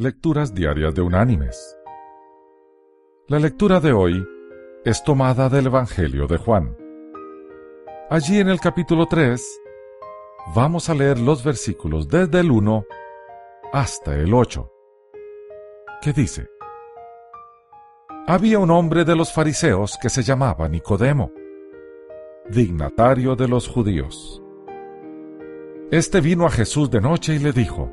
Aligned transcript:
Lecturas 0.00 0.54
Diarias 0.54 0.94
de 0.94 1.02
Unánimes. 1.02 1.76
La 3.26 3.40
lectura 3.40 3.80
de 3.80 3.92
hoy 3.92 4.24
es 4.84 5.02
tomada 5.02 5.48
del 5.48 5.66
Evangelio 5.66 6.28
de 6.28 6.36
Juan. 6.36 6.76
Allí 8.08 8.38
en 8.38 8.48
el 8.48 8.60
capítulo 8.60 9.06
3 9.06 9.42
vamos 10.54 10.88
a 10.88 10.94
leer 10.94 11.18
los 11.18 11.42
versículos 11.42 12.06
desde 12.06 12.38
el 12.38 12.52
1 12.52 12.84
hasta 13.72 14.14
el 14.14 14.32
8, 14.32 14.72
que 16.00 16.12
dice, 16.12 16.48
Había 18.28 18.60
un 18.60 18.70
hombre 18.70 19.04
de 19.04 19.16
los 19.16 19.32
fariseos 19.32 19.98
que 20.00 20.10
se 20.10 20.22
llamaba 20.22 20.68
Nicodemo, 20.68 21.32
dignatario 22.48 23.34
de 23.34 23.48
los 23.48 23.66
judíos. 23.66 24.40
Este 25.90 26.20
vino 26.20 26.46
a 26.46 26.50
Jesús 26.50 26.88
de 26.88 27.00
noche 27.00 27.34
y 27.34 27.40
le 27.40 27.50
dijo, 27.50 27.90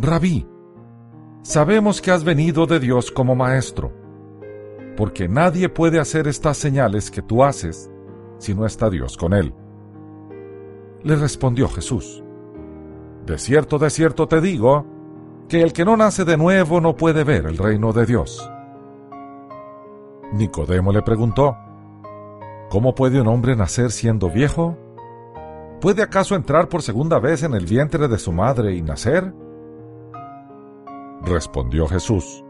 Rabí, 0.00 0.57
Sabemos 1.42 2.02
que 2.02 2.10
has 2.10 2.24
venido 2.24 2.66
de 2.66 2.80
Dios 2.80 3.10
como 3.10 3.34
maestro, 3.34 3.92
porque 4.96 5.28
nadie 5.28 5.68
puede 5.68 5.98
hacer 5.98 6.26
estas 6.26 6.56
señales 6.56 7.10
que 7.10 7.22
tú 7.22 7.44
haces 7.44 7.90
si 8.38 8.54
no 8.54 8.66
está 8.66 8.90
Dios 8.90 9.16
con 9.16 9.32
él. 9.32 9.54
Le 11.02 11.16
respondió 11.16 11.68
Jesús, 11.68 12.22
De 13.24 13.38
cierto, 13.38 13.78
de 13.78 13.90
cierto 13.90 14.26
te 14.26 14.40
digo, 14.40 14.86
que 15.48 15.62
el 15.62 15.72
que 15.72 15.84
no 15.84 15.96
nace 15.96 16.24
de 16.24 16.36
nuevo 16.36 16.80
no 16.80 16.96
puede 16.96 17.24
ver 17.24 17.46
el 17.46 17.56
reino 17.56 17.92
de 17.92 18.04
Dios. 18.04 18.50
Nicodemo 20.32 20.92
le 20.92 21.02
preguntó, 21.02 21.56
¿Cómo 22.68 22.94
puede 22.94 23.20
un 23.20 23.28
hombre 23.28 23.56
nacer 23.56 23.90
siendo 23.90 24.28
viejo? 24.28 24.76
¿Puede 25.80 26.02
acaso 26.02 26.34
entrar 26.34 26.68
por 26.68 26.82
segunda 26.82 27.18
vez 27.18 27.42
en 27.42 27.54
el 27.54 27.64
vientre 27.64 28.08
de 28.08 28.18
su 28.18 28.32
madre 28.32 28.74
y 28.74 28.82
nacer? 28.82 29.32
Respondió 31.22 31.88
Jesús, 31.88 32.44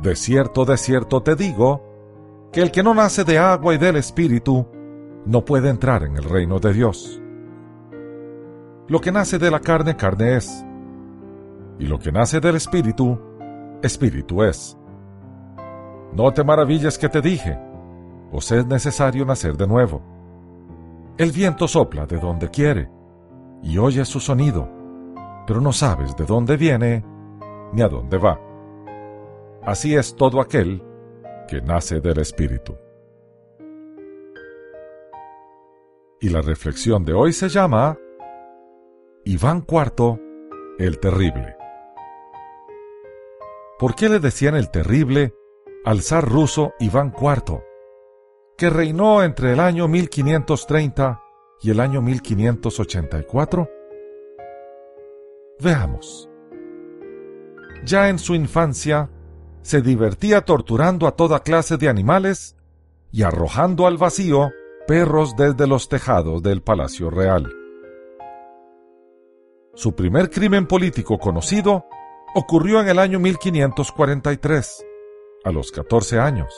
De 0.00 0.14
cierto, 0.16 0.64
de 0.64 0.76
cierto 0.76 1.22
te 1.22 1.34
digo, 1.34 1.82
que 2.52 2.60
el 2.60 2.70
que 2.70 2.82
no 2.82 2.94
nace 2.94 3.24
de 3.24 3.38
agua 3.38 3.74
y 3.74 3.78
del 3.78 3.96
Espíritu, 3.96 4.66
no 5.24 5.44
puede 5.44 5.70
entrar 5.70 6.02
en 6.02 6.16
el 6.16 6.24
reino 6.24 6.58
de 6.58 6.72
Dios. 6.72 7.20
Lo 8.88 9.00
que 9.00 9.12
nace 9.12 9.38
de 9.38 9.50
la 9.50 9.60
carne, 9.60 9.96
carne 9.96 10.36
es, 10.36 10.66
y 11.78 11.86
lo 11.86 11.98
que 11.98 12.12
nace 12.12 12.40
del 12.40 12.56
Espíritu, 12.56 13.18
Espíritu 13.82 14.42
es. 14.42 14.76
No 16.12 16.30
te 16.32 16.44
maravilles 16.44 16.98
que 16.98 17.08
te 17.08 17.22
dije, 17.22 17.58
os 18.30 18.52
es 18.52 18.66
necesario 18.66 19.24
nacer 19.24 19.56
de 19.56 19.66
nuevo. 19.66 20.02
El 21.16 21.32
viento 21.32 21.66
sopla 21.66 22.06
de 22.06 22.18
donde 22.18 22.50
quiere, 22.50 22.90
y 23.62 23.78
oyes 23.78 24.08
su 24.08 24.20
sonido, 24.20 24.68
pero 25.46 25.60
no 25.60 25.72
sabes 25.72 26.16
de 26.16 26.26
dónde 26.26 26.56
viene 26.56 27.04
ni 27.72 27.82
a 27.82 27.88
dónde 27.88 28.18
va. 28.18 28.40
Así 29.62 29.94
es 29.94 30.16
todo 30.16 30.40
aquel 30.40 30.82
que 31.48 31.60
nace 31.60 32.00
del 32.00 32.18
Espíritu. 32.20 32.76
Y 36.20 36.28
la 36.28 36.40
reflexión 36.40 37.04
de 37.04 37.12
hoy 37.14 37.32
se 37.32 37.48
llama 37.48 37.98
Iván 39.24 39.64
IV 39.68 40.20
el 40.78 40.98
Terrible. 40.98 41.56
¿Por 43.78 43.94
qué 43.94 44.08
le 44.08 44.20
decían 44.20 44.54
el 44.54 44.70
Terrible 44.70 45.34
al 45.84 46.02
zar 46.02 46.28
ruso 46.28 46.74
Iván 46.78 47.12
IV, 47.20 47.62
que 48.56 48.70
reinó 48.70 49.22
entre 49.22 49.52
el 49.52 49.60
año 49.60 49.88
1530 49.88 51.22
y 51.62 51.70
el 51.70 51.80
año 51.80 52.00
1584? 52.00 53.68
Veamos 55.60 56.31
ya 57.84 58.08
en 58.08 58.18
su 58.18 58.34
infancia, 58.34 59.10
se 59.62 59.80
divertía 59.80 60.42
torturando 60.42 61.06
a 61.06 61.12
toda 61.12 61.40
clase 61.40 61.76
de 61.76 61.88
animales 61.88 62.56
y 63.10 63.22
arrojando 63.22 63.86
al 63.86 63.98
vacío 63.98 64.50
perros 64.86 65.36
desde 65.36 65.66
los 65.66 65.88
tejados 65.88 66.42
del 66.42 66.62
Palacio 66.62 67.10
Real. 67.10 67.48
Su 69.74 69.94
primer 69.94 70.30
crimen 70.30 70.66
político 70.66 71.18
conocido 71.18 71.86
ocurrió 72.34 72.80
en 72.80 72.88
el 72.88 72.98
año 72.98 73.18
1543, 73.20 74.86
a 75.44 75.52
los 75.52 75.70
14 75.70 76.18
años, 76.18 76.52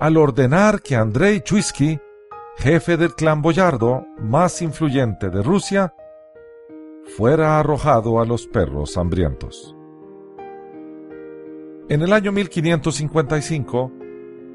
al 0.00 0.16
ordenar 0.16 0.82
que 0.82 0.96
Andrei 0.96 1.40
Chuisky, 1.40 2.00
jefe 2.56 2.96
del 2.96 3.14
clan 3.14 3.42
boyardo 3.42 4.04
más 4.18 4.62
influyente 4.62 5.30
de 5.30 5.42
Rusia, 5.42 5.94
fuera 7.16 7.58
arrojado 7.58 8.20
a 8.20 8.24
los 8.24 8.46
perros 8.46 8.96
hambrientos. 8.96 9.76
En 11.90 12.02
el 12.02 12.12
año 12.12 12.30
1555, 12.30 13.90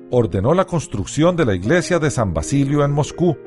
ordenó 0.10 0.54
la 0.54 0.64
construcción 0.64 1.36
de 1.36 1.44
la 1.44 1.54
iglesia 1.54 2.00
de 2.00 2.10
San 2.10 2.34
Basilio 2.34 2.86
en 2.86 2.94
Moscú. 2.94 3.38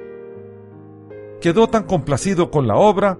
Quedó 1.41 1.69
tan 1.69 1.84
complacido 1.84 2.50
con 2.50 2.66
la 2.66 2.76
obra 2.76 3.19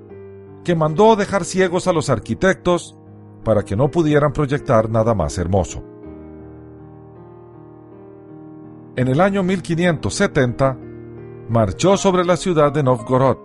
que 0.65 0.77
mandó 0.77 1.17
dejar 1.17 1.47
ciegos 1.47 1.89
a 1.89 1.95
los 1.95 2.11
arquitectos 2.11 2.99
para 3.45 3.63
que 3.63 3.77
no 3.77 3.91
pudieran 3.91 4.35
proyectar 4.35 4.91
nada 4.91 5.15
más 5.15 5.39
hermoso. 5.39 5.83
En 8.97 9.09
el 9.09 9.23
año 9.23 9.43
1570, 9.43 10.77
marchó 11.49 11.97
sobre 11.97 12.27
la 12.27 12.37
ciudad 12.37 12.73
de 12.73 12.83
Novgorod, 12.83 13.39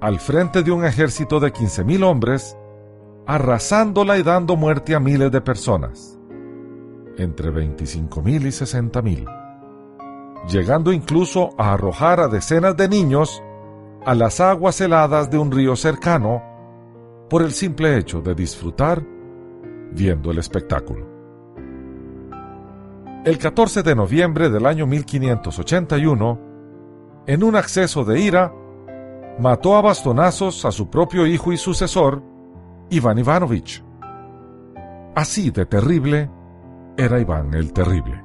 al 0.00 0.18
frente 0.18 0.62
de 0.62 0.70
un 0.70 0.86
ejército 0.86 1.40
de 1.40 1.52
15.000 1.52 2.02
hombres, 2.02 2.56
arrasándola 3.26 4.16
y 4.16 4.22
dando 4.22 4.56
muerte 4.56 4.94
a 4.94 4.98
miles 4.98 5.30
de 5.30 5.42
personas 5.42 6.20
entre 7.18 7.50
25.000 7.50 8.42
y 8.42 8.48
60.000, 8.48 10.46
llegando 10.48 10.92
incluso 10.92 11.50
a 11.58 11.72
arrojar 11.72 12.20
a 12.20 12.28
decenas 12.28 12.76
de 12.76 12.88
niños 12.88 13.42
a 14.04 14.14
las 14.14 14.40
aguas 14.40 14.80
heladas 14.80 15.30
de 15.30 15.38
un 15.38 15.50
río 15.50 15.76
cercano 15.76 16.42
por 17.28 17.42
el 17.42 17.52
simple 17.52 17.96
hecho 17.96 18.20
de 18.20 18.34
disfrutar 18.34 19.02
viendo 19.92 20.30
el 20.30 20.38
espectáculo. 20.38 21.06
El 23.24 23.38
14 23.38 23.82
de 23.82 23.94
noviembre 23.94 24.50
del 24.50 24.66
año 24.66 24.86
1581, 24.86 26.40
en 27.26 27.44
un 27.44 27.54
acceso 27.54 28.04
de 28.04 28.20
ira, 28.20 28.52
mató 29.38 29.76
a 29.76 29.80
bastonazos 29.80 30.64
a 30.64 30.72
su 30.72 30.90
propio 30.90 31.26
hijo 31.26 31.52
y 31.52 31.56
sucesor, 31.56 32.22
Iván 32.90 33.18
Ivanovich. 33.18 33.82
Así 35.14 35.50
de 35.50 35.66
terrible 35.66 36.28
era 36.96 37.18
Iván 37.18 37.54
el 37.54 37.72
Terrible. 37.72 38.22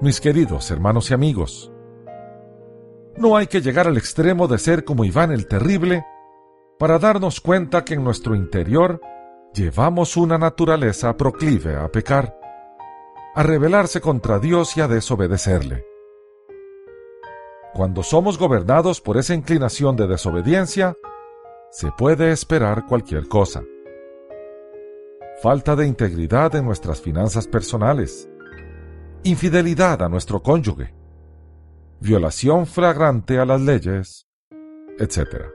Mis 0.00 0.20
queridos 0.20 0.70
hermanos 0.70 1.10
y 1.10 1.14
amigos, 1.14 1.72
no 3.16 3.36
hay 3.36 3.46
que 3.46 3.62
llegar 3.62 3.88
al 3.88 3.96
extremo 3.96 4.46
de 4.46 4.58
ser 4.58 4.84
como 4.84 5.04
Iván 5.04 5.32
el 5.32 5.48
Terrible 5.48 6.04
para 6.78 6.98
darnos 6.98 7.40
cuenta 7.40 7.82
que 7.84 7.94
en 7.94 8.04
nuestro 8.04 8.34
interior 8.34 9.00
llevamos 9.54 10.18
una 10.18 10.36
naturaleza 10.36 11.16
proclive 11.16 11.76
a 11.76 11.88
pecar, 11.88 12.38
a 13.34 13.42
rebelarse 13.42 14.02
contra 14.02 14.38
Dios 14.38 14.76
y 14.76 14.82
a 14.82 14.88
desobedecerle. 14.88 15.86
Cuando 17.72 18.02
somos 18.02 18.38
gobernados 18.38 19.00
por 19.00 19.16
esa 19.16 19.34
inclinación 19.34 19.96
de 19.96 20.06
desobediencia, 20.06 20.94
se 21.70 21.90
puede 21.92 22.32
esperar 22.32 22.84
cualquier 22.86 23.28
cosa 23.28 23.62
falta 25.42 25.76
de 25.76 25.86
integridad 25.86 26.54
en 26.54 26.64
nuestras 26.64 27.00
finanzas 27.00 27.46
personales, 27.46 28.28
infidelidad 29.22 30.02
a 30.02 30.08
nuestro 30.08 30.42
cónyuge, 30.42 30.94
violación 32.00 32.66
flagrante 32.66 33.38
a 33.38 33.44
las 33.44 33.60
leyes, 33.60 34.26
etc. 34.98 35.46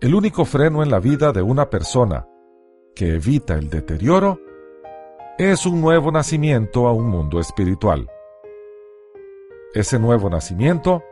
El 0.00 0.14
único 0.14 0.44
freno 0.44 0.82
en 0.82 0.90
la 0.90 0.98
vida 0.98 1.32
de 1.32 1.42
una 1.42 1.70
persona 1.70 2.26
que 2.94 3.14
evita 3.14 3.54
el 3.54 3.70
deterioro 3.70 4.40
es 5.38 5.66
un 5.66 5.80
nuevo 5.80 6.10
nacimiento 6.10 6.88
a 6.88 6.92
un 6.92 7.06
mundo 7.06 7.38
espiritual. 7.38 8.10
Ese 9.72 9.98
nuevo 10.00 10.28
nacimiento 10.28 11.04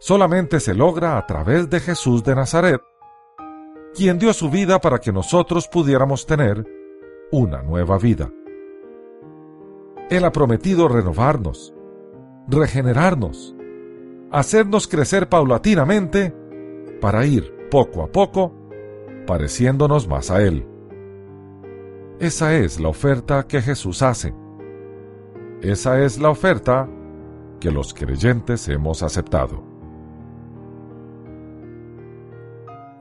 solamente 0.00 0.58
se 0.58 0.74
logra 0.74 1.16
a 1.16 1.26
través 1.26 1.70
de 1.70 1.78
Jesús 1.78 2.24
de 2.24 2.34
Nazaret, 2.34 2.80
quien 3.94 4.18
dio 4.18 4.32
su 4.32 4.50
vida 4.50 4.80
para 4.80 4.98
que 4.98 5.12
nosotros 5.12 5.68
pudiéramos 5.68 6.26
tener 6.26 6.64
una 7.32 7.62
nueva 7.62 7.98
vida. 7.98 8.30
Él 10.10 10.24
ha 10.24 10.32
prometido 10.32 10.88
renovarnos, 10.88 11.74
regenerarnos, 12.48 13.54
hacernos 14.30 14.88
crecer 14.88 15.28
paulatinamente 15.28 16.34
para 17.00 17.24
ir 17.24 17.68
poco 17.70 18.02
a 18.02 18.08
poco 18.08 18.54
pareciéndonos 19.26 20.08
más 20.08 20.30
a 20.30 20.42
Él. 20.42 20.66
Esa 22.18 22.56
es 22.56 22.80
la 22.80 22.88
oferta 22.88 23.46
que 23.46 23.62
Jesús 23.62 24.02
hace. 24.02 24.34
Esa 25.62 26.00
es 26.00 26.18
la 26.18 26.30
oferta 26.30 26.88
que 27.60 27.70
los 27.70 27.94
creyentes 27.94 28.68
hemos 28.68 29.02
aceptado. 29.02 29.69